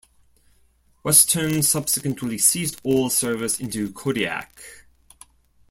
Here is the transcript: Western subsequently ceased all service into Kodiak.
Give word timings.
Western 1.03 1.61
subsequently 1.61 2.35
ceased 2.35 2.81
all 2.83 3.07
service 3.11 3.59
into 3.59 3.93
Kodiak. 3.93 4.87